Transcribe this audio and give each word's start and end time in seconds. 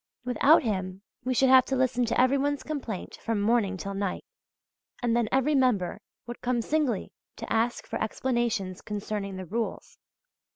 Without 0.25 0.63
him 0.63 1.03
we 1.23 1.35
should 1.35 1.49
have 1.49 1.65
to 1.65 1.75
listen 1.75 2.05
to 2.05 2.19
every 2.19 2.35
one's 2.35 2.63
complaint 2.63 3.19
from 3.21 3.39
morning 3.39 3.77
till 3.77 3.93
night; 3.93 4.25
and 5.03 5.15
then 5.15 5.29
every 5.31 5.53
member 5.53 6.01
would 6.25 6.41
come 6.41 6.59
singly 6.63 7.11
to 7.35 7.53
ask 7.53 7.85
for 7.85 8.01
explanations 8.01 8.81
concerning 8.81 9.35
the 9.35 9.45
rules{W}. 9.45 9.97